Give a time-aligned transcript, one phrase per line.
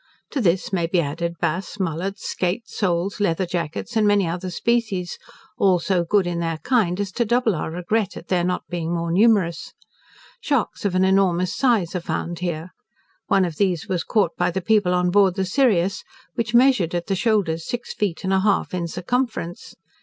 [0.31, 5.19] To this may be added bass, mullets, skait, soles, leather jackets, and many other species,
[5.59, 8.95] all so good in their kind, as to double our regret at their not being
[8.95, 9.75] more numerous.
[10.39, 12.71] Sharks of an enormous size are found here.
[13.27, 17.05] One of these was caught by the people on board the Sirius, which measured at
[17.05, 19.75] the shoulders six feet and a half in circumference.